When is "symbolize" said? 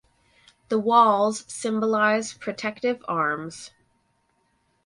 1.47-2.33